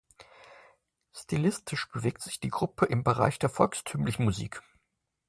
[1.13, 4.63] Stilistisch bewegt sich die Gruppe im Bereich der volkstümlichen Musik.